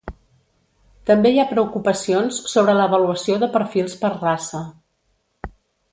[1.09, 4.67] També hi ha preocupacions sobre l'avaluació de perfils per raça.